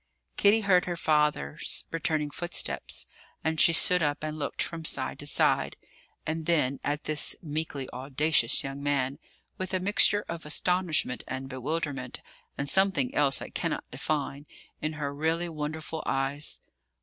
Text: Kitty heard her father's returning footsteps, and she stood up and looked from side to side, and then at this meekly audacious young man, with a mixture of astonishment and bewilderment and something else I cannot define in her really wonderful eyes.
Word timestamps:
Kitty 0.35 0.61
heard 0.61 0.85
her 0.85 0.95
father's 0.97 1.85
returning 1.91 2.31
footsteps, 2.31 3.05
and 3.43 3.61
she 3.61 3.71
stood 3.71 4.01
up 4.01 4.23
and 4.23 4.39
looked 4.39 4.63
from 4.63 4.83
side 4.83 5.19
to 5.19 5.27
side, 5.27 5.77
and 6.25 6.47
then 6.47 6.79
at 6.83 7.03
this 7.03 7.35
meekly 7.43 7.87
audacious 7.91 8.63
young 8.63 8.81
man, 8.81 9.19
with 9.59 9.75
a 9.75 9.79
mixture 9.79 10.25
of 10.27 10.43
astonishment 10.43 11.23
and 11.27 11.47
bewilderment 11.47 12.19
and 12.57 12.67
something 12.67 13.13
else 13.13 13.43
I 13.43 13.49
cannot 13.49 13.91
define 13.91 14.47
in 14.81 14.93
her 14.93 15.13
really 15.13 15.49
wonderful 15.49 16.01
eyes. 16.07 16.61